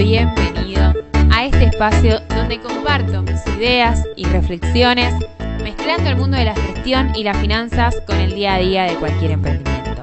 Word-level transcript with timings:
bienvenido 0.00 0.94
a 1.30 1.44
este 1.44 1.64
espacio 1.64 2.20
donde 2.30 2.58
comparto 2.58 3.20
mis 3.20 3.46
ideas 3.58 4.02
y 4.16 4.24
reflexiones 4.24 5.12
mezclando 5.62 6.08
el 6.08 6.16
mundo 6.16 6.38
de 6.38 6.46
la 6.46 6.54
gestión 6.54 7.14
y 7.14 7.22
las 7.22 7.36
finanzas 7.38 8.00
con 8.06 8.16
el 8.16 8.34
día 8.34 8.54
a 8.54 8.58
día 8.60 8.84
de 8.84 8.96
cualquier 8.96 9.32
emprendimiento. 9.32 10.02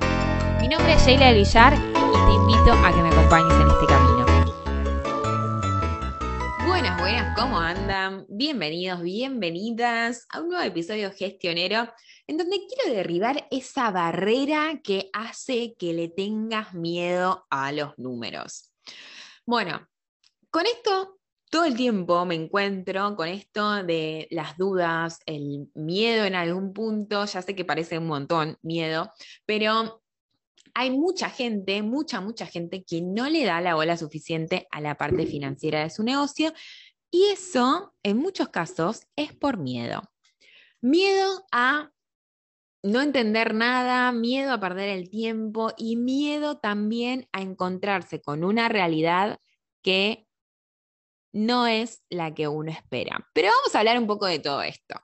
Mi 0.62 0.68
nombre 0.68 0.94
es 0.94 1.04
Sheila 1.04 1.30
del 1.30 1.38
Villar 1.38 1.74
y 1.74 1.80
te 1.80 2.34
invito 2.36 2.74
a 2.74 2.94
que 2.94 3.02
me 3.02 3.10
acompañes 3.10 3.54
en 3.60 3.70
este 3.70 3.86
camino. 3.88 4.26
Buenas, 6.68 7.00
buenas, 7.00 7.36
¿cómo 7.36 7.58
andan? 7.58 8.28
Bienvenidos, 8.30 9.02
bienvenidas 9.02 10.28
a 10.30 10.42
un 10.42 10.50
nuevo 10.50 10.64
episodio 10.64 11.12
gestionero 11.12 11.92
en 12.28 12.38
donde 12.38 12.60
quiero 12.68 12.96
derribar 12.96 13.48
esa 13.50 13.90
barrera 13.90 14.80
que 14.84 15.10
hace 15.12 15.74
que 15.74 15.94
le 15.94 16.08
tengas 16.08 16.76
miedo 16.76 17.48
a 17.50 17.72
los 17.72 17.98
números. 17.98 18.72
Bueno, 19.48 19.88
con 20.52 20.66
esto 20.66 21.22
todo 21.50 21.64
el 21.64 21.78
tiempo 21.78 22.26
me 22.26 22.36
encuentro 22.36 23.16
con 23.16 23.30
esto 23.30 23.82
de 23.82 24.28
las 24.30 24.58
dudas, 24.58 25.22
el 25.26 25.70
miedo 25.74 26.26
en 26.26 26.36
algún 26.36 26.74
punto, 26.74 27.24
ya 27.24 27.42
sé 27.42 27.56
que 27.56 27.64
parece 27.64 27.98
un 27.98 28.08
montón 28.08 28.58
miedo, 28.62 29.10
pero 29.46 30.04
hay 30.74 30.92
mucha 30.92 31.30
gente, 31.30 31.82
mucha, 31.82 32.20
mucha 32.20 32.46
gente 32.46 32.84
que 32.84 33.02
no 33.02 33.30
le 33.30 33.46
da 33.46 33.62
la 33.62 33.76
bola 33.76 33.96
suficiente 33.96 34.68
a 34.70 34.82
la 34.82 34.98
parte 34.98 35.26
financiera 35.26 35.82
de 35.82 35.92
su 35.92 36.04
negocio 36.04 36.52
y 37.10 37.28
eso 37.28 37.96
en 38.04 38.18
muchos 38.18 38.50
casos 38.50 39.08
es 39.16 39.34
por 39.34 39.58
miedo. 39.58 40.02
Miedo 40.82 41.46
a 41.54 41.90
no 42.88 43.02
entender 43.02 43.54
nada, 43.54 44.12
miedo 44.12 44.54
a 44.54 44.60
perder 44.60 44.90
el 44.90 45.10
tiempo 45.10 45.74
y 45.78 45.98
miedo 45.98 46.58
también 46.58 47.28
a 47.34 47.42
encontrarse 47.42 48.22
con 48.22 48.44
una 48.44 48.70
realidad 48.70 49.40
que 49.82 50.26
no 51.34 51.68
es 51.68 52.04
la 52.10 52.34
que 52.34 52.48
uno 52.48 52.72
espera. 52.72 53.28
Pero 53.34 53.50
vamos 53.50 53.76
a 53.76 53.80
hablar 53.80 54.00
un 54.00 54.08
poco 54.08 54.26
de 54.26 54.40
todo 54.40 54.62
esto. 54.62 54.96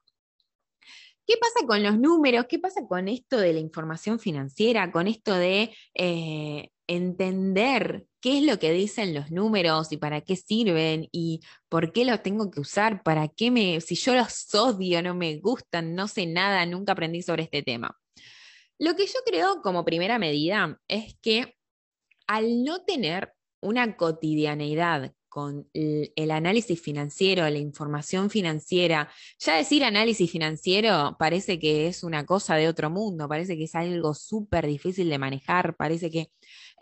¿Qué 1.26 1.36
pasa 1.38 1.66
con 1.68 1.84
los 1.84 2.00
números? 2.00 2.46
¿Qué 2.48 2.60
pasa 2.60 2.88
con 2.88 3.08
esto 3.08 3.38
de 3.38 3.54
la 3.54 3.60
información 3.60 4.20
financiera? 4.20 4.92
Con 4.92 5.08
esto 5.08 5.34
de 5.34 5.76
eh, 5.94 6.70
entender 6.88 8.06
qué 8.24 8.38
es 8.38 8.44
lo 8.46 8.58
que 8.58 8.72
dicen 8.72 9.14
los 9.14 9.32
números 9.32 9.92
y 9.92 9.98
para 9.98 10.22
qué 10.22 10.38
sirven 10.38 11.10
y 11.12 11.42
por 11.68 11.92
qué 11.92 12.06
los 12.06 12.24
tengo 12.24 12.50
que 12.50 12.62
usar, 12.62 13.04
para 13.04 13.28
qué 13.28 13.52
me, 13.52 13.82
si 13.82 13.96
yo 13.96 14.16
los 14.16 14.56
odio, 14.56 15.04
no 15.04 15.14
me 15.14 15.40
gustan, 15.40 15.94
no 15.94 16.08
sé 16.08 16.26
nada, 16.26 16.66
nunca 16.66 16.94
aprendí 16.94 17.22
sobre 17.22 17.44
este 17.44 17.64
tema. 17.64 18.00
Lo 18.80 18.96
que 18.96 19.08
yo 19.08 19.20
creo 19.26 19.62
como 19.62 19.84
primera 19.84 20.20
medida 20.20 20.80
es 20.88 21.18
que 21.22 21.58
al 22.26 22.64
no 22.64 22.86
tener 22.86 23.34
una 23.60 23.98
cotidianeidad 23.98 25.14
con 25.34 25.68
el, 25.74 26.30
análisis 26.30 26.80
financiero, 26.80 27.50
la 27.50 27.58
información 27.58 28.30
financiera. 28.30 29.10
Ya 29.40 29.56
decir 29.56 29.84
análisis 29.84 30.30
financiero 30.30 31.16
parece 31.18 31.58
que 31.58 31.88
es 31.88 32.04
una 32.04 32.24
cosa 32.24 32.56
de 32.56 32.68
otro 32.68 32.92
mundo, 32.92 33.28
parece 33.28 33.58
que 33.58 33.64
es 33.64 33.74
algo 33.74 34.14
súper 34.14 34.68
difícil 34.68 35.10
de 35.10 35.18
manejar, 35.18 35.76
parece 35.76 36.12
que 36.12 36.30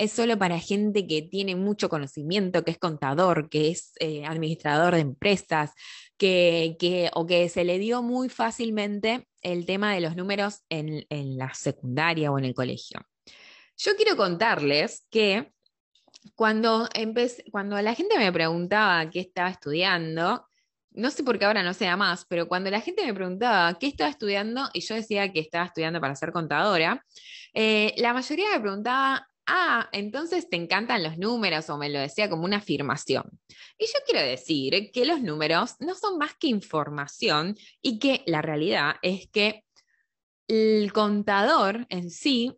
es 0.01 0.11
solo 0.11 0.35
para 0.39 0.57
gente 0.57 1.05
que 1.05 1.21
tiene 1.21 1.55
mucho 1.55 1.87
conocimiento, 1.87 2.63
que 2.63 2.71
es 2.71 2.79
contador, 2.79 3.49
que 3.49 3.69
es 3.69 3.91
eh, 3.99 4.25
administrador 4.25 4.95
de 4.95 5.01
empresas, 5.01 5.73
que, 6.17 6.75
que, 6.79 7.11
o 7.13 7.27
que 7.27 7.47
se 7.49 7.63
le 7.63 7.77
dio 7.77 8.01
muy 8.01 8.27
fácilmente 8.27 9.27
el 9.43 9.67
tema 9.67 9.93
de 9.93 10.01
los 10.01 10.15
números 10.15 10.61
en, 10.69 11.05
en 11.09 11.37
la 11.37 11.53
secundaria 11.53 12.31
o 12.31 12.39
en 12.39 12.45
el 12.45 12.55
colegio. 12.55 12.99
Yo 13.77 13.95
quiero 13.95 14.17
contarles 14.17 15.05
que 15.11 15.51
cuando, 16.33 16.89
cuando 17.51 17.79
la 17.79 17.93
gente 17.93 18.17
me 18.17 18.33
preguntaba 18.33 19.07
qué 19.11 19.19
estaba 19.19 19.49
estudiando, 19.49 20.47
no 20.93 21.11
sé 21.11 21.23
por 21.23 21.37
qué 21.37 21.45
ahora 21.45 21.61
no 21.61 21.75
sea 21.75 21.95
más, 21.95 22.25
pero 22.25 22.47
cuando 22.47 22.71
la 22.71 22.81
gente 22.81 23.05
me 23.05 23.13
preguntaba 23.13 23.77
qué 23.77 23.85
estaba 23.85 24.09
estudiando 24.09 24.67
y 24.73 24.81
yo 24.81 24.95
decía 24.95 25.31
que 25.31 25.41
estaba 25.41 25.65
estudiando 25.65 26.01
para 26.01 26.15
ser 26.15 26.31
contadora, 26.31 27.05
eh, 27.53 27.93
la 27.97 28.13
mayoría 28.13 28.49
me 28.51 28.59
preguntaba, 28.59 29.27
ah, 29.53 29.89
entonces 29.91 30.49
te 30.49 30.55
encantan 30.55 31.03
los 31.03 31.17
números 31.17 31.69
o 31.69 31.77
me 31.77 31.89
lo 31.89 31.99
decía 31.99 32.29
como 32.29 32.45
una 32.45 32.57
afirmación. 32.57 33.39
Y 33.77 33.85
yo 33.85 33.99
quiero 34.05 34.25
decir 34.25 34.91
que 34.93 35.05
los 35.05 35.21
números 35.21 35.75
no 35.79 35.93
son 35.93 36.17
más 36.17 36.35
que 36.35 36.47
información 36.47 37.57
y 37.81 37.99
que 37.99 38.23
la 38.25 38.41
realidad 38.41 38.95
es 39.01 39.27
que 39.29 39.65
el 40.47 40.93
contador 40.93 41.85
en 41.89 42.09
sí 42.09 42.57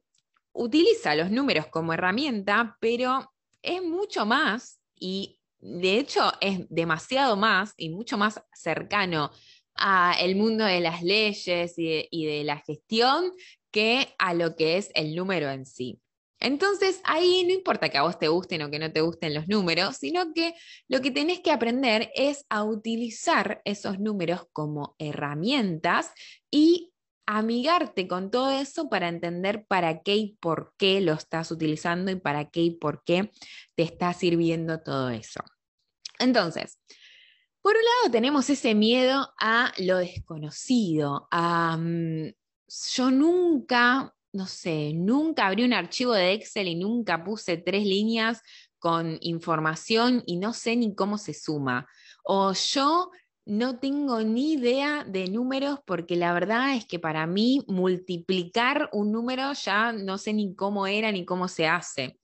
utiliza 0.51 1.15
los 1.15 1.31
números 1.31 1.65
como 1.67 1.93
herramienta, 1.93 2.77
pero 2.79 3.33
es 3.63 3.81
mucho 3.81 4.27
más 4.27 4.79
y 4.95 5.39
de 5.59 5.97
hecho 5.97 6.31
es 6.41 6.67
demasiado 6.69 7.35
más 7.35 7.73
y 7.75 7.89
mucho 7.89 8.17
más 8.17 8.39
cercano 8.53 9.31
al 9.73 10.35
mundo 10.35 10.65
de 10.65 10.79
las 10.79 11.01
leyes 11.01 11.73
y 11.77 12.25
de, 12.25 12.43
la 12.43 12.59
gestión 12.59 13.31
que 13.71 14.13
a 14.19 14.35
lo 14.35 14.55
que 14.55 14.77
es 14.77 14.91
el 14.93 15.15
número 15.15 15.49
en 15.49 15.65
sí. 15.65 16.02
Entonces, 16.43 16.99
ahí 17.05 17.45
no 17.45 17.53
importa 17.53 17.87
que 17.87 17.97
a 17.97 18.01
vos 18.01 18.19
te 18.19 18.27
gusten 18.27 18.61
o 18.63 18.69
que 18.69 18.77
no 18.77 18.91
te 18.91 18.99
gusten 18.99 19.33
los 19.33 19.47
números, 19.47 19.95
sino 19.95 20.33
que 20.33 20.53
lo 20.89 21.01
que 21.01 21.09
tenés 21.09 21.39
que 21.39 21.51
aprender 21.51 22.11
es 22.15 22.45
a 22.49 22.65
utilizar 22.65 23.61
esos 23.63 23.97
números 23.97 24.45
como 24.51 24.93
herramientas 24.99 26.11
y 26.51 26.91
amigarte 27.25 28.09
con 28.09 28.29
todo 28.29 28.51
eso 28.51 28.89
para 28.89 29.07
entender 29.07 29.65
para 29.65 30.01
qué 30.01 30.17
y 30.17 30.37
por 30.41 30.73
qué 30.77 30.99
lo 30.99 31.13
estás 31.13 31.49
utilizando 31.49 32.11
y 32.11 32.15
para 32.17 32.49
qué 32.49 32.59
y 32.59 32.71
por 32.71 33.05
qué 33.05 33.31
te 33.75 33.83
está 33.83 34.11
sirviendo 34.13 34.81
todo 34.81 35.11
eso. 35.11 35.39
Entonces, 36.19 36.77
por 37.61 37.73
un 37.77 37.83
lado 37.83 38.11
tenemos 38.11 38.49
ese 38.49 38.75
miedo 38.75 39.33
a 39.39 39.71
lo 39.77 39.99
desconocido, 39.99 41.29
a 41.31 41.77
mm, 41.77 42.33
yo 42.93 43.11
nunca, 43.11 44.13
no 44.33 44.47
sé, 44.47 44.93
nunca 44.93 45.47
abrí 45.47 45.63
un 45.63 45.73
archivo 45.73 46.13
de 46.13 46.33
Excel 46.33 46.67
y 46.67 46.75
nunca 46.75 47.23
puse 47.23 47.57
tres 47.57 47.85
líneas 47.85 48.41
con 48.79 49.17
información 49.21 50.23
y 50.25 50.37
no 50.37 50.53
sé 50.53 50.75
ni 50.75 50.95
cómo 50.95 51.17
se 51.17 51.33
suma. 51.33 51.87
O 52.23 52.51
yo 52.53 53.11
no 53.45 53.79
tengo 53.79 54.21
ni 54.21 54.53
idea 54.53 55.03
de 55.03 55.27
números 55.27 55.79
porque 55.85 56.15
la 56.15 56.33
verdad 56.33 56.75
es 56.75 56.85
que 56.85 56.99
para 56.99 57.27
mí 57.27 57.63
multiplicar 57.67 58.89
un 58.91 59.11
número 59.11 59.53
ya 59.53 59.91
no 59.91 60.17
sé 60.17 60.33
ni 60.33 60.55
cómo 60.55 60.87
era 60.87 61.11
ni 61.11 61.25
cómo 61.25 61.47
se 61.47 61.67
hace. 61.67 62.19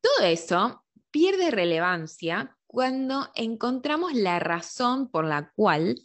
Todo 0.00 0.26
eso 0.26 0.84
pierde 1.10 1.50
relevancia 1.50 2.56
cuando 2.66 3.28
encontramos 3.34 4.12
la 4.12 4.38
razón 4.38 5.08
por 5.08 5.24
la 5.24 5.50
cual 5.54 5.96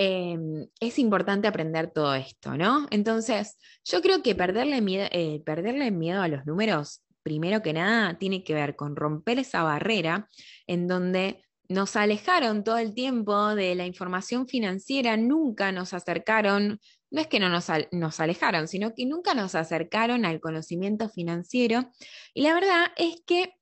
em, 0.00 0.68
es 0.78 0.98
importante 1.00 1.48
aprender 1.48 1.90
todo 1.90 2.14
esto, 2.14 2.56
¿no? 2.56 2.86
Entonces, 2.90 3.58
yo 3.84 4.00
creo 4.00 4.22
que 4.22 4.36
perderle 4.36 4.80
miedo, 4.80 5.08
eh, 5.10 5.42
miedo 5.90 6.22
a 6.22 6.28
los 6.28 6.46
números, 6.46 7.02
primero 7.24 7.62
que 7.62 7.72
nada, 7.72 8.16
tiene 8.16 8.44
que 8.44 8.54
ver 8.54 8.76
con 8.76 8.94
romper 8.94 9.40
esa 9.40 9.64
barrera 9.64 10.28
en 10.68 10.86
donde 10.86 11.42
nos 11.68 11.96
alejaron 11.96 12.62
todo 12.64 12.78
el 12.78 12.94
tiempo 12.94 13.56
de 13.56 13.74
la 13.74 13.86
información 13.86 14.46
financiera, 14.46 15.16
nunca 15.16 15.72
nos 15.72 15.92
acercaron, 15.92 16.80
no 17.10 17.20
es 17.20 17.26
que 17.26 17.40
no 17.40 17.48
nos, 17.48 18.20
alejaron, 18.20 18.68
sino 18.68 18.94
que 18.94 19.04
nunca 19.04 19.34
nos 19.34 19.56
acercaron 19.56 20.24
al 20.24 20.40
conocimiento 20.40 21.08
financiero. 21.08 21.90
Y 22.34 22.42
la 22.42 22.54
verdad 22.54 22.86
es 22.96 23.20
que 23.26 23.52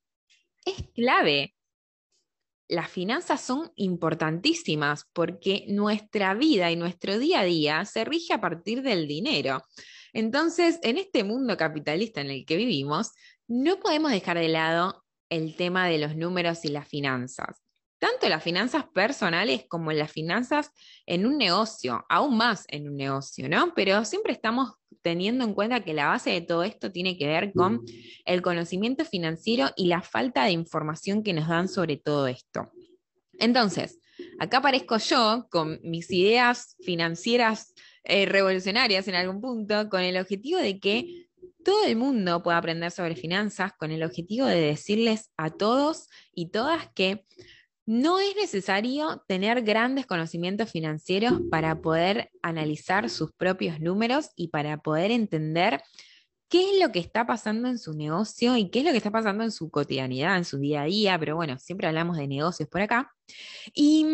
es 0.66 0.84
clave. 0.94 1.55
Las 2.68 2.90
finanzas 2.90 3.40
son 3.40 3.70
importantísimas 3.76 5.06
porque 5.12 5.64
nuestra 5.68 6.34
vida 6.34 6.70
y 6.70 6.76
nuestro 6.76 7.18
día 7.18 7.40
a 7.40 7.44
día 7.44 7.84
se 7.84 8.04
rige 8.04 8.34
a 8.34 8.40
partir 8.40 8.82
del 8.82 9.06
dinero. 9.06 9.62
Entonces, 10.12 10.78
en 10.82 10.98
este 10.98 11.24
mundo 11.24 11.56
capitalista 11.56 12.20
en 12.20 12.30
el 12.30 12.44
que 12.44 12.56
vivimos, 12.56 13.12
no 13.46 13.78
podemos 13.78 14.10
dejar 14.10 14.38
de 14.38 14.48
lado 14.48 15.04
el 15.28 15.54
tema 15.56 15.86
de 15.86 15.98
los 15.98 16.16
números 16.16 16.64
y 16.64 16.68
las 16.68 16.88
finanzas 16.88 17.65
tanto 17.98 18.28
las 18.28 18.42
finanzas 18.42 18.84
personales 18.92 19.64
como 19.68 19.92
las 19.92 20.12
finanzas 20.12 20.70
en 21.06 21.26
un 21.26 21.38
negocio, 21.38 22.04
aún 22.08 22.36
más 22.36 22.64
en 22.68 22.88
un 22.88 22.96
negocio, 22.96 23.48
¿no? 23.48 23.72
Pero 23.74 24.04
siempre 24.04 24.32
estamos 24.32 24.72
teniendo 25.02 25.44
en 25.44 25.54
cuenta 25.54 25.84
que 25.84 25.94
la 25.94 26.08
base 26.08 26.30
de 26.30 26.40
todo 26.40 26.62
esto 26.64 26.90
tiene 26.90 27.16
que 27.16 27.26
ver 27.26 27.52
con 27.52 27.82
el 28.24 28.42
conocimiento 28.42 29.04
financiero 29.04 29.70
y 29.76 29.86
la 29.86 30.02
falta 30.02 30.44
de 30.44 30.50
información 30.50 31.22
que 31.22 31.32
nos 31.32 31.48
dan 31.48 31.68
sobre 31.68 31.96
todo 31.96 32.26
esto. 32.26 32.70
Entonces, 33.38 34.00
acá 34.38 34.58
aparezco 34.58 34.98
yo 34.98 35.46
con 35.50 35.78
mis 35.82 36.10
ideas 36.10 36.76
financieras 36.80 37.74
eh, 38.04 38.26
revolucionarias 38.26 39.08
en 39.08 39.14
algún 39.14 39.40
punto, 39.40 39.88
con 39.88 40.00
el 40.00 40.16
objetivo 40.16 40.58
de 40.58 40.80
que 40.80 41.26
todo 41.64 41.84
el 41.84 41.96
mundo 41.96 42.42
pueda 42.42 42.58
aprender 42.58 42.92
sobre 42.92 43.16
finanzas, 43.16 43.72
con 43.76 43.90
el 43.90 44.04
objetivo 44.04 44.46
de 44.46 44.60
decirles 44.60 45.32
a 45.36 45.50
todos 45.50 46.08
y 46.32 46.50
todas 46.50 46.88
que 46.94 47.24
no 47.86 48.18
es 48.18 48.34
necesario 48.34 49.22
tener 49.28 49.62
grandes 49.62 50.06
conocimientos 50.06 50.70
financieros 50.70 51.40
para 51.50 51.80
poder 51.80 52.30
analizar 52.42 53.08
sus 53.08 53.32
propios 53.32 53.80
números 53.80 54.30
y 54.34 54.48
para 54.48 54.78
poder 54.78 55.12
entender 55.12 55.80
qué 56.48 56.70
es 56.70 56.80
lo 56.80 56.90
que 56.90 56.98
está 56.98 57.26
pasando 57.26 57.68
en 57.68 57.78
su 57.78 57.94
negocio 57.94 58.56
y 58.56 58.70
qué 58.70 58.80
es 58.80 58.84
lo 58.84 58.90
que 58.90 58.96
está 58.98 59.12
pasando 59.12 59.44
en 59.44 59.52
su 59.52 59.70
cotidianidad, 59.70 60.36
en 60.36 60.44
su 60.44 60.58
día 60.58 60.82
a 60.82 60.86
día, 60.86 61.18
pero 61.18 61.36
bueno, 61.36 61.58
siempre 61.58 61.86
hablamos 61.86 62.16
de 62.16 62.26
negocios 62.26 62.68
por 62.68 62.80
acá. 62.80 63.12
Y, 63.72 64.04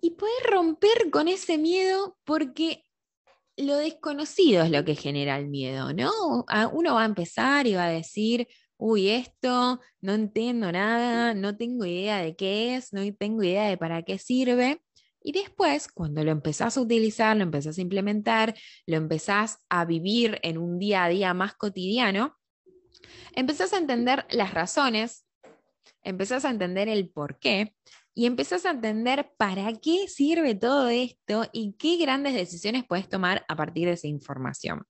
y 0.00 0.10
poder 0.10 0.42
romper 0.50 1.10
con 1.10 1.28
ese 1.28 1.58
miedo 1.58 2.16
porque 2.24 2.84
lo 3.56 3.76
desconocido 3.76 4.64
es 4.64 4.70
lo 4.70 4.84
que 4.84 4.96
genera 4.96 5.38
el 5.38 5.48
miedo, 5.48 5.92
¿no? 5.92 6.10
Uno 6.72 6.94
va 6.94 7.02
a 7.02 7.06
empezar 7.06 7.68
y 7.68 7.74
va 7.74 7.86
a 7.86 7.90
decir, 7.90 8.48
uy, 8.76 9.08
esto 9.10 9.80
no 10.00 10.12
entiendo 10.14 10.70
nada, 10.72 11.34
no 11.34 11.56
tengo 11.56 11.84
idea 11.84 12.18
de 12.18 12.36
qué 12.36 12.76
es, 12.76 12.92
no 12.92 13.00
tengo 13.14 13.42
idea 13.42 13.68
de 13.68 13.76
para 13.76 14.02
qué 14.02 14.18
sirve. 14.18 14.80
Y 15.22 15.32
después, 15.32 15.88
cuando 15.88 16.22
lo 16.22 16.30
empezás 16.30 16.76
a 16.76 16.82
utilizar, 16.82 17.36
lo 17.36 17.44
empezás 17.44 17.78
a 17.78 17.80
implementar, 17.80 18.54
lo 18.86 18.96
empezás 18.96 19.58
a 19.70 19.84
vivir 19.86 20.38
en 20.42 20.58
un 20.58 20.78
día 20.78 21.04
a 21.04 21.08
día 21.08 21.32
más 21.32 21.54
cotidiano, 21.54 22.36
empezás 23.34 23.72
a 23.72 23.78
entender 23.78 24.26
las 24.30 24.52
razones, 24.52 25.26
empezás 26.02 26.44
a 26.44 26.50
entender 26.50 26.88
el 26.88 27.08
por 27.08 27.38
qué 27.38 27.74
y 28.14 28.26
empezás 28.26 28.66
a 28.66 28.70
entender 28.70 29.32
para 29.36 29.72
qué 29.74 30.06
sirve 30.08 30.54
todo 30.54 30.88
esto 30.88 31.46
y 31.52 31.74
qué 31.78 31.96
grandes 31.96 32.34
decisiones 32.34 32.84
puedes 32.86 33.08
tomar 33.08 33.44
a 33.48 33.56
partir 33.56 33.88
de 33.88 33.94
esa 33.94 34.06
información. 34.06 34.82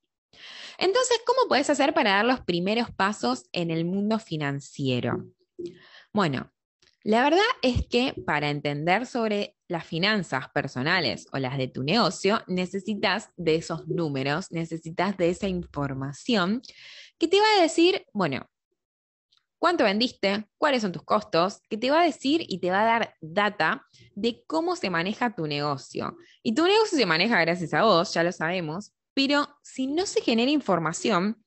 Entonces, 0.77 1.19
¿cómo 1.25 1.47
puedes 1.47 1.69
hacer 1.69 1.93
para 1.93 2.11
dar 2.11 2.25
los 2.25 2.41
primeros 2.41 2.91
pasos 2.91 3.45
en 3.51 3.71
el 3.71 3.85
mundo 3.85 4.19
financiero? 4.19 5.25
Bueno, 6.13 6.51
la 7.03 7.23
verdad 7.23 7.45
es 7.61 7.87
que 7.87 8.15
para 8.25 8.49
entender 8.49 9.05
sobre 9.05 9.55
las 9.67 9.85
finanzas 9.85 10.49
personales 10.49 11.27
o 11.31 11.37
las 11.37 11.57
de 11.57 11.67
tu 11.67 11.83
negocio, 11.83 12.41
necesitas 12.47 13.29
de 13.37 13.55
esos 13.55 13.87
números, 13.87 14.51
necesitas 14.51 15.15
de 15.17 15.29
esa 15.29 15.47
información 15.47 16.61
que 17.19 17.27
te 17.27 17.39
va 17.39 17.45
a 17.57 17.61
decir, 17.61 18.05
bueno, 18.11 18.49
cuánto 19.59 19.83
vendiste, 19.83 20.47
cuáles 20.57 20.81
son 20.81 20.91
tus 20.91 21.03
costos, 21.03 21.61
que 21.69 21.77
te 21.77 21.91
va 21.91 22.01
a 22.01 22.05
decir 22.05 22.43
y 22.47 22.59
te 22.59 22.71
va 22.71 22.81
a 22.81 22.85
dar 22.85 23.15
data 23.21 23.85
de 24.15 24.43
cómo 24.47 24.75
se 24.75 24.89
maneja 24.89 25.35
tu 25.35 25.47
negocio. 25.47 26.17
Y 26.43 26.55
tu 26.55 26.65
negocio 26.65 26.97
se 26.97 27.05
maneja 27.05 27.39
gracias 27.41 27.73
a 27.73 27.83
vos, 27.83 28.13
ya 28.13 28.23
lo 28.23 28.31
sabemos, 28.31 28.93
pero 29.15 29.47
si 29.63 29.87
no 29.87 30.05
se 30.05 30.21
genera 30.21 30.51
información, 30.51 31.43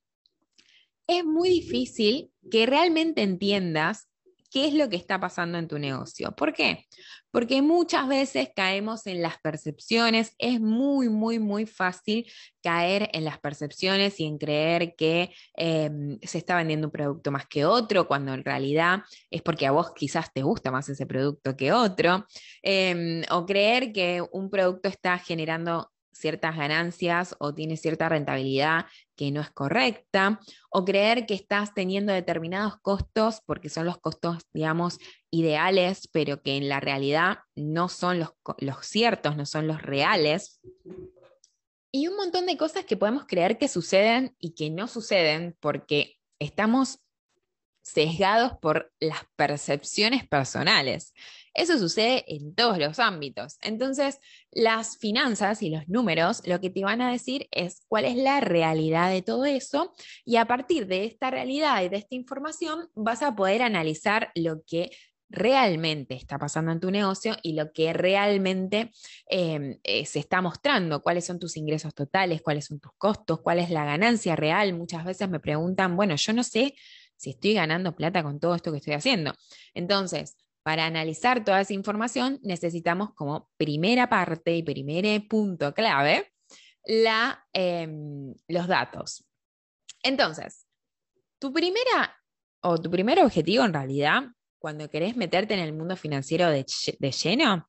es 1.06 1.24
muy 1.24 1.48
difícil 1.50 2.32
que 2.50 2.66
realmente 2.66 3.22
entiendas 3.22 4.08
qué 4.50 4.66
es 4.66 4.74
lo 4.74 4.88
que 4.88 4.96
está 4.96 5.20
pasando 5.20 5.58
en 5.58 5.68
tu 5.68 5.78
negocio. 5.78 6.32
¿Por 6.32 6.54
qué? 6.54 6.86
Porque 7.30 7.60
muchas 7.60 8.08
veces 8.08 8.48
caemos 8.56 9.06
en 9.06 9.20
las 9.20 9.38
percepciones, 9.38 10.32
es 10.38 10.60
muy, 10.60 11.10
muy, 11.10 11.38
muy 11.38 11.66
fácil 11.66 12.30
caer 12.62 13.10
en 13.12 13.24
las 13.24 13.38
percepciones 13.38 14.18
y 14.20 14.24
en 14.24 14.38
creer 14.38 14.94
que 14.96 15.34
em, 15.54 16.18
se 16.22 16.38
está 16.38 16.56
vendiendo 16.56 16.86
un 16.86 16.92
producto 16.92 17.30
más 17.30 17.46
que 17.46 17.66
otro, 17.66 18.08
cuando 18.08 18.32
en 18.32 18.44
realidad 18.44 19.00
es 19.30 19.42
porque 19.42 19.66
a 19.66 19.72
vos 19.72 19.92
quizás 19.94 20.32
te 20.32 20.42
gusta 20.42 20.70
más 20.70 20.88
ese 20.88 21.04
producto 21.04 21.54
que 21.54 21.72
otro, 21.72 22.26
em, 22.62 23.22
o 23.30 23.44
creer 23.44 23.92
que 23.92 24.22
un 24.32 24.48
producto 24.48 24.88
está 24.88 25.18
generando 25.18 25.90
ciertas 26.18 26.56
ganancias 26.56 27.36
o 27.38 27.54
tienes 27.54 27.80
cierta 27.80 28.08
rentabilidad 28.08 28.86
que 29.16 29.30
no 29.30 29.40
es 29.40 29.50
correcta, 29.50 30.40
o 30.70 30.84
creer 30.84 31.26
que 31.26 31.34
estás 31.34 31.74
teniendo 31.74 32.12
determinados 32.12 32.76
costos 32.80 33.40
porque 33.46 33.68
son 33.68 33.86
los 33.86 33.98
costos, 33.98 34.38
digamos, 34.52 34.98
ideales, 35.30 36.08
pero 36.12 36.42
que 36.42 36.56
en 36.56 36.68
la 36.68 36.80
realidad 36.80 37.38
no 37.54 37.88
son 37.88 38.20
los, 38.20 38.30
los 38.58 38.86
ciertos, 38.86 39.36
no 39.36 39.46
son 39.46 39.66
los 39.66 39.82
reales. 39.82 40.60
Y 41.90 42.06
un 42.06 42.16
montón 42.16 42.46
de 42.46 42.56
cosas 42.56 42.84
que 42.84 42.96
podemos 42.96 43.24
creer 43.26 43.58
que 43.58 43.68
suceden 43.68 44.36
y 44.38 44.54
que 44.54 44.70
no 44.70 44.88
suceden 44.88 45.56
porque 45.60 46.16
estamos 46.38 47.00
sesgados 47.82 48.52
por 48.60 48.92
las 49.00 49.20
percepciones 49.36 50.28
personales. 50.28 51.14
Eso 51.58 51.76
sucede 51.76 52.24
en 52.28 52.54
todos 52.54 52.78
los 52.78 53.00
ámbitos. 53.00 53.58
Entonces, 53.62 54.20
las 54.52 54.96
finanzas 54.96 55.60
y 55.60 55.70
los 55.70 55.88
números 55.88 56.40
lo 56.46 56.60
que 56.60 56.70
te 56.70 56.84
van 56.84 57.02
a 57.02 57.10
decir 57.10 57.48
es 57.50 57.80
cuál 57.88 58.04
es 58.04 58.14
la 58.14 58.38
realidad 58.38 59.10
de 59.10 59.22
todo 59.22 59.44
eso 59.44 59.92
y 60.24 60.36
a 60.36 60.46
partir 60.46 60.86
de 60.86 61.04
esta 61.04 61.32
realidad 61.32 61.82
y 61.82 61.88
de 61.88 61.96
esta 61.96 62.14
información 62.14 62.88
vas 62.94 63.22
a 63.22 63.34
poder 63.34 63.62
analizar 63.62 64.30
lo 64.36 64.62
que 64.64 64.90
realmente 65.28 66.14
está 66.14 66.38
pasando 66.38 66.70
en 66.70 66.78
tu 66.78 66.92
negocio 66.92 67.36
y 67.42 67.54
lo 67.54 67.72
que 67.72 67.92
realmente 67.92 68.92
em, 69.26 69.80
eh, 69.82 70.06
se 70.06 70.20
está 70.20 70.40
mostrando, 70.40 71.02
cuáles 71.02 71.24
son 71.26 71.40
tus 71.40 71.56
ingresos 71.56 71.92
totales, 71.92 72.40
cuáles 72.40 72.66
son 72.66 72.78
tus 72.78 72.92
costos, 72.96 73.40
cuál 73.40 73.58
es 73.58 73.68
la 73.70 73.84
ganancia 73.84 74.36
real. 74.36 74.74
Muchas 74.74 75.04
veces 75.04 75.28
me 75.28 75.40
preguntan, 75.40 75.96
bueno, 75.96 76.14
yo 76.14 76.32
no 76.32 76.44
sé 76.44 76.74
si 77.16 77.30
estoy 77.30 77.54
ganando 77.54 77.96
plata 77.96 78.22
con 78.22 78.38
todo 78.38 78.54
esto 78.54 78.70
que 78.70 78.78
estoy 78.78 78.94
haciendo. 78.94 79.34
Entonces, 79.74 80.36
para 80.68 80.84
analizar 80.84 81.46
toda 81.46 81.62
esa 81.62 81.72
información, 81.72 82.40
necesitamos 82.42 83.14
como 83.14 83.48
primera 83.56 84.10
parte 84.10 84.54
y 84.54 84.62
primer 84.62 85.26
punto 85.26 85.72
clave 85.72 86.30
la, 86.84 87.42
em, 87.54 88.34
los 88.48 88.66
datos. 88.66 89.24
Entonces, 90.02 90.66
tu 91.38 91.54
primera 91.54 92.14
o 92.60 92.76
tu 92.76 92.90
primer 92.90 93.18
objetivo 93.20 93.64
en 93.64 93.72
realidad, 93.72 94.24
cuando 94.58 94.90
querés 94.90 95.16
meterte 95.16 95.54
en 95.54 95.60
el 95.60 95.72
mundo 95.72 95.96
financiero 95.96 96.50
de, 96.50 96.66
de 96.98 97.12
lleno, 97.12 97.66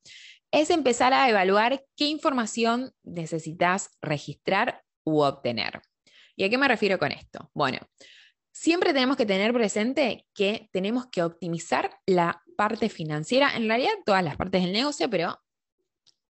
es 0.52 0.70
empezar 0.70 1.14
a 1.14 1.30
evaluar 1.30 1.86
qué 1.96 2.04
información 2.08 2.92
necesitas 3.04 3.92
registrar 4.02 4.84
u 5.06 5.22
obtener. 5.22 5.82
¿Y 6.36 6.44
a 6.44 6.50
qué 6.50 6.58
me 6.58 6.68
refiero 6.68 7.00
con 7.00 7.14
esto? 7.14 7.50
Bueno, 7.54 7.80
siempre 8.52 8.92
tenemos 8.92 9.16
que 9.16 9.26
tener 9.26 9.54
presente 9.54 10.26
que 10.34 10.68
tenemos 10.74 11.06
que 11.06 11.24
optimizar 11.24 11.98
la 12.06 12.44
parte 12.60 12.90
financiera, 12.90 13.56
en 13.56 13.70
realidad 13.70 13.94
todas 14.06 14.22
las 14.22 14.36
partes 14.36 14.62
del 14.62 14.74
negocio, 14.74 15.10
pero 15.10 15.40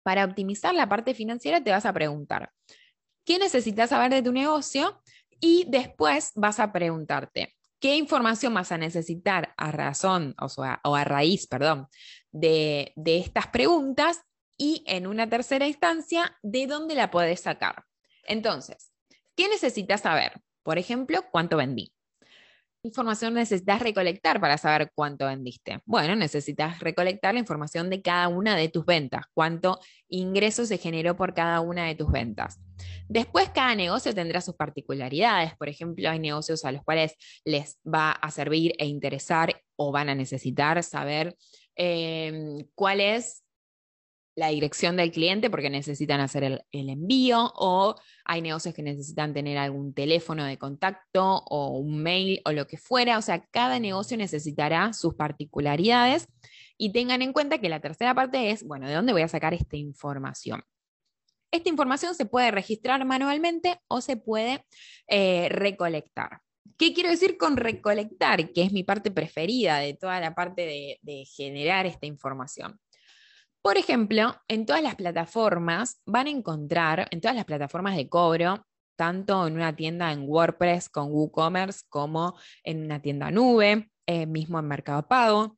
para 0.03 0.27
optimizar 0.27 0.75
la 0.75 0.87
parte 0.87 1.15
financiera 1.15 1.65
te 1.65 1.71
vas 1.71 1.87
a 1.87 1.93
preguntar, 1.95 2.53
¿qué 3.25 3.39
necesitas 3.39 3.89
saber 3.89 4.13
de 4.13 4.21
tu 4.21 4.31
negocio? 4.31 5.01
Y 5.41 5.65
después 5.69 6.33
vas 6.35 6.61
a 6.61 6.71
preguntarte, 6.71 7.57
¿qué 7.81 7.97
información 7.97 8.53
vas 8.53 8.73
a 8.73 8.77
necesitar 8.77 9.55
a 9.57 9.73
razón 9.73 10.35
o, 10.39 10.95
a 10.95 11.05
raíz, 11.05 11.47
perdón, 11.47 11.89
de, 12.31 12.93
de 12.95 13.21
estas 13.21 13.47
preguntas? 13.47 14.21
Y 14.59 14.85
en 14.87 15.07
una 15.07 15.31
tercera 15.31 15.67
instancia, 15.67 16.37
¿de 16.43 16.67
dónde 16.67 16.95
la 16.95 17.11
puedes 17.11 17.41
sacar? 17.41 17.85
Entonces, 18.25 18.93
¿qué 19.35 19.49
necesitas 19.49 20.03
saber? 20.03 20.43
Por 20.63 20.77
ejemplo, 20.77 21.25
¿cuánto 21.31 21.57
vendí? 21.57 21.95
Información 22.83 23.35
necesitas 23.35 23.81
recolectar 23.81 24.41
para 24.41 24.59
saber 24.59 24.91
cuánto 24.95 25.27
vendiste? 25.27 25.81
Bueno, 25.85 26.15
necesitas 26.17 26.81
recolectar 26.81 27.35
la 27.35 27.41
información 27.41 27.91
de 27.91 28.03
cada 28.03 28.29
una 28.29 28.57
de 28.57 28.69
tus 28.69 28.85
ventas, 28.85 29.25
cuánto 29.35 29.81
ingreso 30.09 30.65
se 30.65 30.79
generó 30.79 31.17
por 31.17 31.35
cada 31.35 31.61
una 31.61 31.87
de 31.87 31.95
tus 31.95 32.11
ventas. 32.11 32.61
Después, 33.09 33.51
cada 33.51 33.75
negocio 33.75 34.15
tendrá 34.15 34.41
sus 34.41 34.55
particularidades. 34.55 35.57
Por 35.57 35.69
ejemplo, 35.69 36.09
hay 36.09 36.19
negocios 36.19 36.65
a 36.65 36.73
los 36.73 36.83
cuales 36.85 37.15
les 37.45 37.79
va 37.87 38.13
a 38.13 38.31
servir 38.31 38.75
e 38.79 38.87
interesar 38.87 39.61
o 39.77 39.93
van 39.93 40.09
a 40.09 40.15
necesitar 40.15 40.83
saber 40.83 41.37
eh, 41.77 42.65
cuál 42.75 43.01
es 43.01 43.45
la 44.39 44.51
dirección 44.51 44.97
del 44.97 45.11
cliente 45.11 45.51
porque 45.51 45.69
necesitan 45.69 46.21
hacer 46.21 46.45
el, 46.45 46.63
envío 46.71 47.53
o 47.57 47.97
hay 48.25 48.41
negocios 48.41 48.73
que 48.73 48.85
necesitan 48.85 49.35
tener 49.35 49.59
algún 49.59 49.93
teléfono 49.93 50.45
de 50.45 50.57
contacto 50.57 51.43
o 51.51 51.71
un 51.79 52.01
mail 52.01 52.41
o 52.45 52.53
lo 52.53 52.69
que 52.69 52.77
fuera. 52.77 53.19
O 53.19 53.23
sea, 53.23 53.45
cada 53.51 53.81
negocio 53.81 54.17
necesitará 54.17 54.93
sus 54.93 55.17
particularidades 55.17 56.29
y 56.77 56.93
tengan 56.93 57.21
en 57.23 57.33
cuenta 57.33 57.59
que 57.59 57.69
la 57.69 57.81
tercera 57.81 58.15
parte 58.15 58.53
es, 58.53 58.63
bueno, 58.63 58.87
¿de 58.87 58.95
dónde 58.95 59.13
voy 59.13 59.23
a 59.23 59.29
sacar 59.29 59.55
esta 59.55 59.77
información? 59.77 60.63
Esta 61.51 61.69
información 61.69 62.15
se 62.15 62.25
puede 62.25 62.53
registrar 62.53 63.05
manualmente 63.05 63.81
o 63.89 64.01
se 64.01 64.17
puede 64.17 64.65
eh, 65.09 65.49
recolectar. 65.49 66.43
¿Qué 66.77 66.95
quiero 66.95 67.11
decir 67.11 67.37
con 67.39 67.57
recolectar? 67.57 68.53
Que 68.53 68.63
es 68.63 68.73
mi 68.73 68.85
parte 68.85 69.11
preferida 69.11 69.79
de 69.79 69.95
toda 69.95 70.21
la 70.21 70.37
parte 70.37 71.01
de 71.03 71.25
generar 71.25 71.87
esta 71.87 72.07
información. 72.07 72.79
Por 73.63 73.77
ejemplo, 73.77 74.37
en 74.49 74.67
todas 74.67 74.83
las 74.83 74.95
plataformas 74.95 76.01
van 76.07 76.27
a 76.27 76.31
encontrar, 76.31 77.09
en 77.11 77.21
todas 77.21 77.37
las 77.37 77.45
plataformas 77.45 77.97
de 77.97 78.09
cobro, 78.09 78.65
tanto 78.97 79.47
en 79.47 79.55
una 79.55 79.77
tienda 79.77 80.13
en 80.13 80.29
WordPress 80.29 80.89
con 80.89 81.13
WooCommerce 81.13 81.83
como 81.89 82.37
en 82.65 82.85
una 82.85 83.01
tienda 83.01 83.31
nube, 83.31 83.91
eh, 84.07 84.27
mismo 84.27 84.59
en 84.59 84.67
Mercado 84.67 85.07
Pago, 85.07 85.57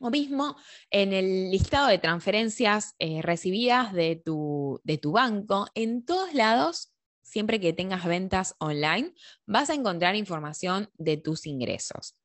o 0.00 0.10
mismo 0.10 0.56
en 0.90 1.12
el 1.12 1.50
listado 1.50 1.88
de 1.88 1.98
transferencias 1.98 2.94
eh, 2.98 3.22
recibidas 3.22 3.92
de 3.92 4.20
tu, 4.24 4.80
de 4.84 4.98
tu 4.98 5.12
banco, 5.12 5.68
en 5.74 6.04
todos 6.04 6.34
lados, 6.34 6.92
siempre 7.22 7.60
que 7.60 7.72
tengas 7.72 8.04
ventas 8.04 8.54
online, 8.58 9.14
vas 9.46 9.70
a 9.70 9.74
encontrar 9.74 10.16
información 10.16 10.90
de 10.94 11.16
tus 11.16 11.46
ingresos. 11.46 12.16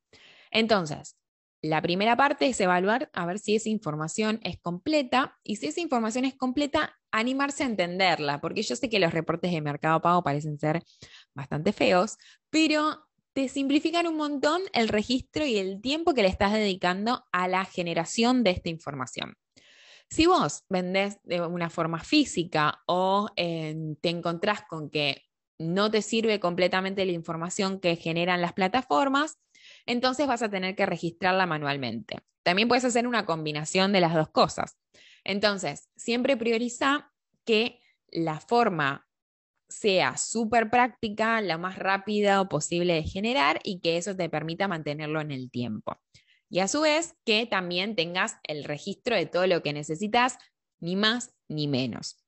Entonces, 0.50 1.16
la 1.62 1.82
primera 1.82 2.16
parte 2.16 2.46
es 2.46 2.60
evaluar 2.60 3.10
a 3.12 3.26
ver 3.26 3.38
si 3.38 3.54
esa 3.54 3.68
información 3.68 4.40
es 4.42 4.58
completa 4.58 5.38
y 5.44 5.56
si 5.56 5.66
esa 5.66 5.80
información 5.80 6.24
es 6.24 6.34
completa, 6.34 6.98
animarse 7.10 7.64
a 7.64 7.66
entenderla, 7.66 8.40
porque 8.40 8.62
yo 8.62 8.76
sé 8.76 8.88
que 8.88 9.00
los 9.00 9.12
reportes 9.12 9.52
de 9.52 9.60
mercado 9.60 10.00
pago 10.00 10.22
parecen 10.22 10.58
ser 10.58 10.82
bastante 11.34 11.72
feos, 11.72 12.16
pero 12.48 13.06
te 13.32 13.48
simplifican 13.48 14.06
un 14.06 14.16
montón 14.16 14.62
el 14.72 14.88
registro 14.88 15.44
y 15.44 15.58
el 15.58 15.80
tiempo 15.80 16.14
que 16.14 16.22
le 16.22 16.28
estás 16.28 16.52
dedicando 16.52 17.24
a 17.32 17.46
la 17.48 17.64
generación 17.64 18.42
de 18.42 18.50
esta 18.50 18.68
información. 18.70 19.36
Si 20.08 20.26
vos 20.26 20.64
vendés 20.68 21.18
de 21.22 21.40
una 21.40 21.70
forma 21.70 22.02
física 22.02 22.82
o 22.86 23.28
eh, 23.36 23.76
te 24.00 24.08
encontrás 24.08 24.62
con 24.68 24.90
que 24.90 25.22
no 25.58 25.90
te 25.90 26.02
sirve 26.02 26.40
completamente 26.40 27.04
la 27.04 27.12
información 27.12 27.80
que 27.80 27.94
generan 27.94 28.40
las 28.40 28.54
plataformas, 28.54 29.38
entonces 29.86 30.26
vas 30.26 30.42
a 30.42 30.50
tener 30.50 30.74
que 30.76 30.86
registrarla 30.86 31.46
manualmente. 31.46 32.18
También 32.42 32.68
puedes 32.68 32.84
hacer 32.84 33.06
una 33.06 33.26
combinación 33.26 33.92
de 33.92 34.00
las 34.00 34.14
dos 34.14 34.30
cosas. 34.30 34.78
Entonces, 35.24 35.88
siempre 35.96 36.36
prioriza 36.36 37.12
que 37.44 37.80
la 38.08 38.40
forma 38.40 39.06
sea 39.68 40.16
súper 40.16 40.68
práctica, 40.68 41.40
la 41.40 41.58
más 41.58 41.78
rápida 41.78 42.48
posible 42.48 42.94
de 42.94 43.02
generar 43.04 43.60
y 43.62 43.80
que 43.80 43.96
eso 43.96 44.16
te 44.16 44.28
permita 44.28 44.68
mantenerlo 44.68 45.20
en 45.20 45.30
el 45.30 45.50
tiempo. 45.50 45.96
Y 46.48 46.58
a 46.58 46.68
su 46.68 46.80
vez, 46.80 47.14
que 47.24 47.46
también 47.46 47.94
tengas 47.94 48.38
el 48.42 48.64
registro 48.64 49.14
de 49.14 49.26
todo 49.26 49.46
lo 49.46 49.62
que 49.62 49.72
necesitas, 49.72 50.38
ni 50.80 50.96
más 50.96 51.32
ni 51.48 51.68
menos. 51.68 52.24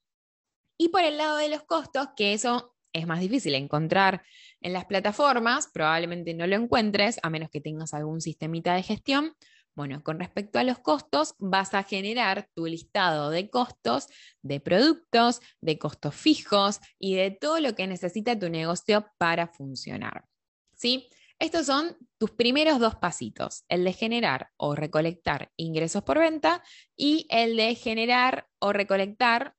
Y 0.78 0.90
por 0.90 1.02
el 1.02 1.16
lado 1.16 1.37
de 1.38 1.49
los 1.49 1.64
costos, 1.64 2.09
que 2.16 2.32
eso 2.32 2.76
es 2.92 3.06
más 3.06 3.21
difícil 3.21 3.54
encontrar 3.54 4.23
en 4.62 4.73
las 4.73 4.85
plataformas, 4.87 5.69
probablemente 5.73 6.35
no 6.35 6.47
lo 6.47 6.57
encuentres 6.57 7.19
a 7.23 7.31
menos 7.31 7.50
que 7.50 7.61
tengas 7.61 7.95
algún 7.95 8.21
sistemita 8.21 8.75
de 8.75 8.83
gestión, 8.83 9.35
bueno, 9.75 10.02
con 10.02 10.19
respecto 10.19 10.59
a 10.59 10.64
los 10.64 10.78
costos, 10.78 11.35
vas 11.38 11.73
a 11.73 11.83
generar 11.83 12.49
tu 12.54 12.66
listado 12.66 13.31
de 13.31 13.49
costos 13.49 14.07
de 14.42 14.61
productos, 14.61 15.40
de 15.62 15.78
costos 15.78 16.14
fijos 16.14 16.81
y 16.99 17.14
de 17.14 17.31
todo 17.31 17.59
lo 17.61 17.75
que 17.75 17.87
necesita 17.87 18.38
tu 18.38 18.50
negocio 18.50 19.07
para 19.16 19.47
funcionar. 19.47 20.26
¿Sí? 20.75 21.09
Estos 21.38 21.66
son 21.66 21.97
tus 22.19 22.31
primeros 22.33 22.78
dos 22.78 22.97
pasitos, 22.97 23.64
el 23.69 23.83
de 23.85 23.92
generar 23.95 24.50
o 24.57 24.75
recolectar 24.75 25.50
ingresos 25.57 26.02
por 26.02 26.19
venta 26.19 26.62
y 26.95 27.26
el 27.31 27.57
de 27.57 27.75
generar 27.75 28.47
o 28.59 28.73
recolectar 28.73 29.54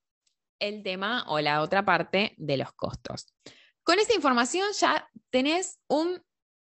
el 0.60 0.84
tema 0.84 1.26
o 1.28 1.40
la 1.42 1.62
otra 1.62 1.84
parte 1.84 2.36
de 2.38 2.58
los 2.58 2.72
costos. 2.74 3.34
Con 3.84 4.00
esta 4.00 4.16
información 4.16 4.68
ya 4.80 5.10
tenés 5.30 5.80
un 5.88 6.22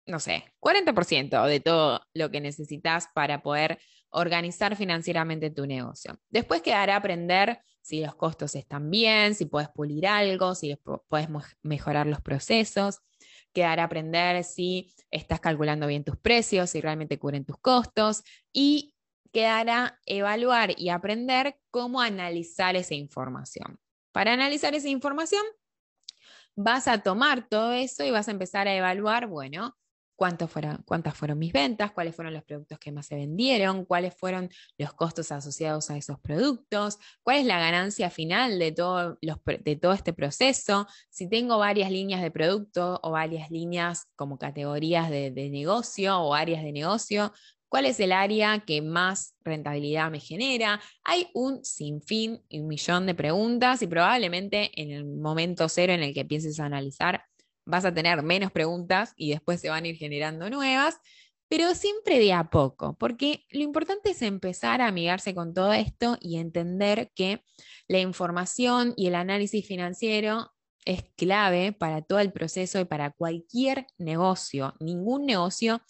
no 0.07 0.19
sé, 0.19 0.53
40% 0.59 1.47
de 1.47 1.59
todo 1.59 2.01
lo 2.13 2.29
que 2.29 2.41
necesitas 2.41 3.07
para 3.13 3.41
poder 3.41 3.79
organizar 4.09 4.75
financieramente 4.75 5.50
tu 5.50 5.65
negocio. 5.65 6.19
Después 6.29 6.62
quedará 6.62 6.95
aprender 6.95 7.59
si 7.81 8.01
los 8.01 8.15
costos 8.15 8.55
están 8.55 8.89
bien, 8.89 9.35
si 9.35 9.45
puedes 9.45 9.69
pulir 9.69 10.07
algo, 10.07 10.55
si 10.55 10.75
puedes 11.07 11.27
mejorar 11.63 12.07
los 12.07 12.21
procesos. 12.21 13.00
Quedará 13.53 13.85
aprender 13.85 14.43
si 14.43 14.93
estás 15.12 15.39
calculando 15.39 15.88
bien 15.88 16.03
tus 16.03 16.17
precios, 16.17 16.69
si 16.69 16.81
realmente 16.81 17.19
cubren 17.19 17.45
tus 17.45 17.57
costos. 17.57 18.24
Y 18.53 18.95
quedará 19.31 20.00
evaluar 20.05 20.74
y 20.77 20.89
aprender 20.89 21.57
cómo 21.71 22.01
analizar 22.01 22.75
esa 22.75 22.95
información. 22.95 23.79
Para 24.12 24.33
analizar 24.33 24.75
esa 24.75 24.89
información, 24.89 25.43
vas 26.55 26.88
a 26.88 27.00
tomar 27.00 27.47
todo 27.47 27.74
eso 27.74 28.03
y 28.03 28.12
vas 28.12 28.27
a 28.27 28.31
empezar 28.31 28.67
a 28.67 28.75
evaluar, 28.75 29.27
bueno, 29.27 29.75
fueron, 30.47 30.83
cuántas 30.85 31.15
fueron 31.15 31.39
mis 31.39 31.51
ventas, 31.51 31.91
cuáles 31.91 32.15
fueron 32.15 32.33
los 32.33 32.43
productos 32.43 32.79
que 32.79 32.91
más 32.91 33.07
se 33.07 33.15
vendieron, 33.15 33.85
cuáles 33.85 34.15
fueron 34.15 34.50
los 34.77 34.93
costos 34.93 35.31
asociados 35.31 35.89
a 35.89 35.97
esos 35.97 36.19
productos, 36.19 37.00
cuál 37.24 37.38
es 37.38 37.45
la 37.45 37.59
ganancia 37.59 38.09
final 38.09 38.57
de 38.59 38.71
todo, 38.71 39.17
de 39.21 39.75
todo 39.75 39.93
este 39.93 40.13
proceso, 40.13 40.88
si 41.09 41.29
tengo 41.29 41.57
varias 41.57 41.91
líneas 41.91 42.21
de 42.21 42.31
producto 42.31 43.00
o 43.03 43.12
varias 43.12 43.51
líneas 43.51 44.07
como 44.15 44.38
categorías 44.38 45.09
de 45.09 45.50
negocio 45.51 46.17
o 46.17 46.33
áreas 46.33 46.63
de 46.63 46.71
negocio, 46.71 47.33
cuál 47.75 47.88
es 47.88 48.00
el 48.00 48.13
área 48.13 48.63
que 48.65 48.82
más 48.82 49.36
rentabilidad 49.44 50.10
me 50.10 50.22
genera. 50.22 50.79
Hay 51.03 51.27
un 51.34 51.65
sinfín 51.65 52.41
y 52.48 52.62
un 52.62 52.67
millón 52.67 53.05
de 53.05 53.13
preguntas 53.13 53.82
y 53.82 53.88
probablemente 53.88 54.72
en 54.82 54.91
el 54.91 55.03
momento 55.05 55.67
cero 55.67 55.91
en 55.91 56.01
el 56.01 56.13
que 56.13 56.22
empieces 56.22 56.58
a 56.62 56.67
analizar 56.67 57.25
vas 57.65 57.84
a 57.84 57.94
tener 57.94 58.24
menos 58.24 58.53
preguntas 58.53 59.12
y 59.17 59.32
después 59.32 59.60
se 59.60 59.70
van 59.70 59.84
a 59.84 59.89
ir 59.89 59.98
generando 59.98 60.50
nuevas, 60.50 60.96
pero 61.50 61.75
siempre 61.75 62.17
de 62.17 62.32
a 62.32 62.50
poco, 62.50 62.96
porque 62.98 63.44
lo 63.50 63.63
importante 63.63 64.12
es 64.12 64.22
empezar 64.22 64.79
a 64.82 64.88
amigarse 64.88 65.36
con 65.36 65.53
todo 65.53 65.74
esto 65.74 66.17
y 66.22 66.38
entender 66.38 67.12
que 67.13 67.44
la 67.89 68.00
información 68.00 68.94
y 68.96 69.08
el 69.08 69.15
análisis 69.15 69.67
financiero 69.67 70.53
es 70.86 71.03
clave 71.17 71.74
para 71.74 72.01
todo 72.01 72.20
el 72.20 72.32
proceso 72.32 72.79
y 72.79 72.86
para 72.86 73.12
cualquier 73.12 73.86
negocio. 73.98 74.75
Ningún 74.79 75.25
negocio 75.25 75.82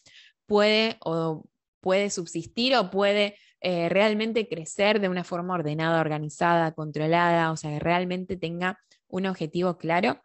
puede 0.47 0.97
o 1.01 1.43
puede 1.85 2.09
subsistir 2.09 2.75
o 2.75 2.89
puede 2.89 3.37
eh, 3.61 3.89
realmente 3.89 4.47
crecer 4.47 4.99
de 4.99 5.07
una 5.07 5.23
forma 5.23 5.53
ordenada, 5.53 6.01
organizada, 6.01 6.71
controlada, 6.71 7.51
o 7.51 7.57
sea, 7.57 7.69
que 7.69 7.79
realmente 7.79 8.37
tenga 8.37 8.79
un 9.07 9.27
objetivo 9.27 9.77
claro 9.77 10.19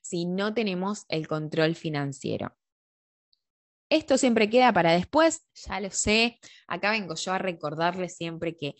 si 0.00 0.26
no 0.26 0.52
tenemos 0.52 1.04
el 1.08 1.28
control 1.28 1.76
financiero. 1.76 2.56
Esto 3.88 4.18
siempre 4.18 4.50
queda 4.50 4.72
para 4.72 4.90
después, 4.90 5.46
ya 5.54 5.78
lo 5.78 5.90
sé, 5.92 6.40
acá 6.66 6.90
vengo 6.90 7.14
yo 7.14 7.32
a 7.32 7.38
recordarles 7.38 8.16
siempre 8.16 8.56
que 8.56 8.74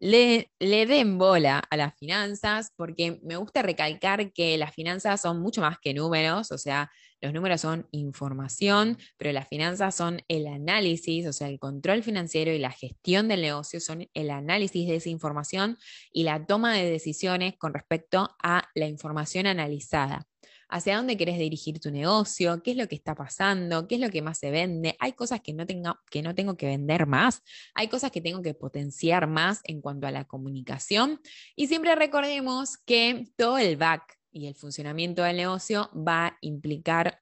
le, 0.00 0.50
le, 0.58 0.86
den 0.86 1.18
bola 1.18 1.58
a 1.70 1.76
las 1.76 1.94
finanzas, 1.96 2.72
porque 2.76 3.18
me 3.22 3.36
gusta 3.36 3.62
recalcar 3.62 4.32
que 4.32 4.56
las 4.58 4.74
finanzas 4.74 5.20
son 5.20 5.40
mucho 5.40 5.60
más 5.60 5.78
que 5.78 5.94
números, 5.94 6.52
o 6.52 6.58
sea, 6.58 6.90
los 7.20 7.32
números 7.32 7.60
son 7.60 7.88
información, 7.90 8.96
pero 9.16 9.32
las 9.32 9.48
finanzas 9.48 9.94
son 9.94 10.22
el 10.28 10.46
análisis, 10.46 11.26
o 11.26 11.32
sea, 11.32 11.48
el 11.48 11.58
control 11.58 12.02
financiero 12.02 12.52
y 12.52 12.58
la 12.58 12.70
gestión 12.70 13.26
del 13.28 13.42
negocio 13.42 13.80
son 13.80 14.08
el 14.14 14.30
análisis 14.30 14.86
de 14.86 14.96
esa 14.96 15.08
información 15.08 15.78
y 16.12 16.22
la 16.22 16.46
toma 16.46 16.74
de 16.74 16.88
decisiones 16.88 17.54
con 17.58 17.74
respecto 17.74 18.36
a 18.42 18.68
la 18.74 18.86
información 18.86 19.46
analizada 19.46 20.26
hacia 20.68 20.96
dónde 20.96 21.16
querés 21.16 21.38
dirigir 21.38 21.80
tu 21.80 21.90
negocio, 21.90 22.62
qué 22.62 22.72
es 22.72 22.76
lo 22.76 22.88
que 22.88 22.94
está 22.94 23.14
pasando, 23.14 23.88
qué 23.88 23.96
es 23.96 24.00
lo 24.00 24.10
que 24.10 24.22
más 24.22 24.38
se 24.38 24.50
vende. 24.50 24.96
Hay 25.00 25.12
cosas 25.12 25.40
que 25.40 25.52
no, 25.52 25.66
que 26.10 26.22
no 26.22 26.34
tengo 26.34 26.56
que 26.56 26.66
vender 26.66 27.06
más, 27.06 27.42
hay 27.74 27.88
cosas 27.88 28.10
que 28.10 28.20
tengo 28.20 28.42
que 28.42 28.54
potenciar 28.54 29.26
más 29.26 29.60
en 29.64 29.80
cuanto 29.80 30.06
a 30.06 30.10
la 30.10 30.24
comunicación. 30.24 31.20
Y 31.56 31.66
siempre 31.68 31.94
recordemos 31.94 32.78
que 32.78 33.28
todo 33.36 33.58
el 33.58 33.76
back 33.76 34.18
y 34.30 34.46
el 34.46 34.54
funcionamiento 34.54 35.22
del 35.22 35.36
negocio 35.36 35.90
va 35.94 36.26
a 36.26 36.38
implicar 36.40 37.20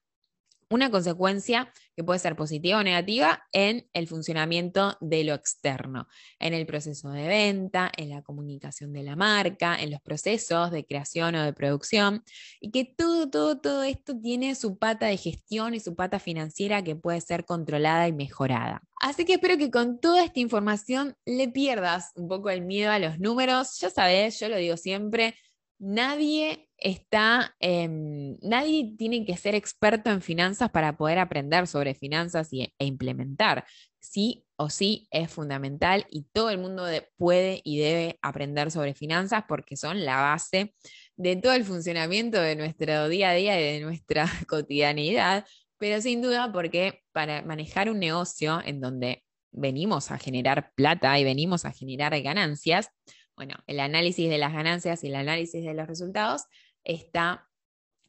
una 0.69 0.91
consecuencia 0.91 1.71
que 1.95 2.03
puede 2.03 2.19
ser 2.19 2.35
positiva 2.35 2.79
o 2.79 2.83
negativa 2.83 3.43
en 3.51 3.87
el 3.93 4.07
funcionamiento 4.07 4.97
de 5.01 5.23
lo 5.23 5.33
externo, 5.33 6.07
en 6.39 6.53
el 6.53 6.65
proceso 6.65 7.09
de 7.09 7.27
venta, 7.27 7.91
en 7.97 8.09
la 8.09 8.21
comunicación 8.21 8.93
de 8.93 9.03
la 9.03 9.15
marca, 9.15 9.75
en 9.81 9.91
los 9.91 10.01
procesos 10.01 10.71
de 10.71 10.85
creación 10.85 11.35
o 11.35 11.43
de 11.43 11.53
producción, 11.53 12.23
y 12.59 12.71
que 12.71 12.85
todo, 12.85 13.29
todo, 13.29 13.59
todo 13.59 13.83
esto 13.83 14.19
tiene 14.19 14.55
su 14.55 14.77
pata 14.77 15.07
de 15.07 15.17
gestión 15.17 15.73
y 15.73 15.79
su 15.79 15.95
pata 15.95 16.19
financiera 16.19 16.83
que 16.83 16.95
puede 16.95 17.21
ser 17.21 17.45
controlada 17.45 18.07
y 18.07 18.13
mejorada. 18.13 18.83
Así 18.99 19.25
que 19.25 19.33
espero 19.33 19.57
que 19.57 19.69
con 19.69 19.99
toda 19.99 20.23
esta 20.23 20.39
información 20.39 21.15
le 21.25 21.49
pierdas 21.49 22.11
un 22.15 22.27
poco 22.27 22.49
el 22.49 22.61
miedo 22.61 22.91
a 22.91 22.99
los 22.99 23.19
números. 23.19 23.79
Ya 23.79 23.89
sabes, 23.89 24.39
yo 24.39 24.49
lo 24.49 24.57
digo 24.57 24.75
siempre, 24.75 25.35
nadie 25.79 26.69
está, 26.77 27.55
nadie 27.59 28.95
tiene 28.97 29.25
que 29.25 29.37
ser 29.37 29.55
experto 29.55 30.09
en 30.09 30.21
finanzas 30.21 30.69
para 30.69 30.97
poder 30.97 31.19
aprender 31.19 31.67
sobre 31.67 31.93
finanzas 31.93 32.51
y, 32.51 32.73
e 32.77 32.85
implementar. 32.85 33.65
Sí 33.99 34.45
o 34.55 34.69
sí 34.69 35.07
es 35.11 35.31
fundamental 35.31 36.05
y 36.09 36.23
todo 36.31 36.49
el 36.49 36.57
mundo 36.57 36.85
puede 37.17 37.61
y 37.63 37.79
debe 37.79 38.17
aprender 38.21 38.71
sobre 38.71 38.93
finanzas 38.93 39.43
porque 39.47 39.75
son 39.75 40.05
la 40.05 40.21
base 40.21 40.73
de 41.15 41.35
todo 41.35 41.53
el 41.53 41.65
funcionamiento 41.65 42.39
de 42.39 42.55
nuestro 42.55 43.09
día 43.09 43.31
a 43.31 43.33
día 43.33 43.59
y 43.59 43.63
de 43.73 43.79
nuestra 43.81 44.27
cotidianidad, 44.47 45.45
pero 45.77 46.01
sin 46.01 46.21
duda 46.21 46.51
porque 46.51 47.03
para 47.11 47.41
manejar 47.43 47.89
un 47.89 47.99
negocio 47.99 48.61
en 48.65 48.81
donde 48.81 49.23
venimos 49.51 50.11
a 50.11 50.17
generar 50.17 50.71
plata 50.75 51.19
y 51.19 51.23
venimos 51.23 51.65
a 51.65 51.71
generar 51.71 52.19
ganancias, 52.21 52.89
bueno, 53.37 53.55
el 53.67 53.79
análisis 53.79 54.29
de 54.29 54.39
las 54.39 54.51
ganancias 54.51 55.03
y 55.03 55.07
el 55.07 55.15
análisis 55.15 55.63
de 55.63 55.73
los 55.73 55.87
resultados 55.87 56.45
está 56.83 57.47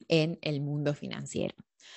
en 0.09 0.39
el 0.43 0.61
mundo 0.63 0.95
financiero. 0.95 1.55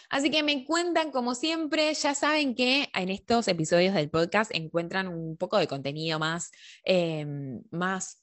Así 0.10 0.30
que 0.30 0.44
me 0.44 0.66
cuentan, 0.66 1.12
como 1.12 1.36
siempre, 1.36 1.94
ya 1.94 2.14
saben 2.14 2.56
que 2.56 2.90
en 2.94 3.10
estos 3.10 3.48
episodios 3.48 3.94
del 3.94 4.10
podcast 4.10 4.52
encuentran 4.54 5.08
un 5.08 5.38
poco 5.38 5.58
de 5.58 5.68
contenido 5.68 6.20
más, 6.20 6.52
em, 6.84 7.62
más, 7.72 8.22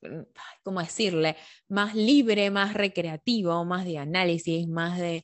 ¿cómo 0.62 0.80
decirle? 0.80 1.36
Más 1.68 1.94
libre, 1.94 2.50
más 2.50 2.74
recreativo, 2.74 3.64
más 3.64 3.84
de 3.86 3.98
análisis, 3.98 4.68
más 4.68 4.98
de, 4.98 5.22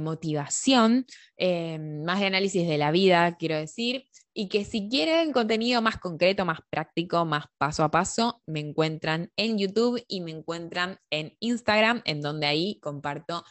motivación, 0.00 1.06
em, 1.36 2.04
más 2.04 2.20
de 2.20 2.26
análisis 2.26 2.66
de 2.66 2.78
la 2.78 2.90
vida, 2.90 3.36
quiero 3.38 3.56
decir. 3.56 4.06
Y 4.36 4.48
que 4.48 4.64
si 4.64 4.88
quieren 4.88 5.32
contenido 5.32 5.80
más 5.80 5.98
concreto, 5.98 6.44
más 6.44 6.58
práctico, 6.68 7.24
más 7.24 7.46
paso 7.56 7.84
a 7.84 7.90
paso, 7.92 8.42
me 8.46 8.58
encuentran 8.58 9.30
en 9.36 9.58
YouTube 9.58 10.04
y 10.08 10.20
me 10.20 10.32
encuentran 10.32 10.98
en 11.10 11.36
Instagram, 11.38 12.02
en 12.04 12.20
donde 12.20 12.46
ahí 12.46 12.80
comparto 12.80 13.44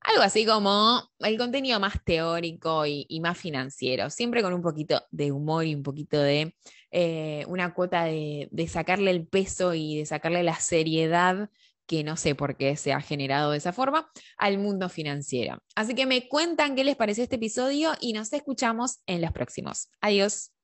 Algo 0.00 0.22
así 0.22 0.44
como 0.44 1.02
el 1.20 1.38
contenido 1.38 1.80
más 1.80 2.02
teórico 2.04 2.86
y, 2.86 3.20
más 3.20 3.38
financiero, 3.38 4.10
siempre 4.10 4.42
con 4.42 4.52
un 4.52 4.62
poquito 4.62 5.02
de 5.10 5.32
humor 5.32 5.64
y 5.64 5.74
un 5.74 5.82
poquito 5.82 6.20
de 6.20 6.54
eh, 6.90 7.44
una 7.48 7.74
cuota 7.74 8.04
de, 8.04 8.48
de 8.50 8.68
sacarle 8.68 9.10
el 9.12 9.26
peso 9.26 9.74
y 9.74 9.98
de 9.98 10.06
sacarle 10.06 10.42
la 10.42 10.58
seriedad 10.60 11.50
que 11.86 12.04
no 12.04 12.16
sé 12.16 12.34
por 12.34 12.56
qué 12.56 12.76
se 12.76 12.92
ha 12.92 13.00
generado 13.00 13.52
de 13.52 13.58
esa 13.58 13.72
forma, 13.72 14.10
al 14.36 14.58
mundo 14.58 14.88
financiero. 14.88 15.58
Así 15.74 15.94
que 15.94 16.06
me 16.06 16.28
cuentan 16.28 16.74
qué 16.74 16.84
les 16.84 16.96
pareció 16.96 17.22
este 17.22 17.36
episodio 17.36 17.92
y 18.00 18.12
nos 18.12 18.32
escuchamos 18.32 19.00
en 19.06 19.20
los 19.20 19.32
próximos. 19.32 19.88
Adiós. 20.00 20.55